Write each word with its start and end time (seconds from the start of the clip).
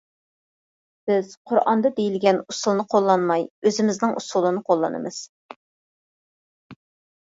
بىز 1.11 1.29
قۇرئاندا 1.51 1.91
دېيىلگەن 2.01 2.41
ئۇسۇلنى 2.47 2.87
قوللانماي، 2.95 3.47
ئۆزىمىزنىڭ 3.69 4.19
ئۇسۇلىنى 4.25 4.67
قوللىنىمىز. 4.73 5.25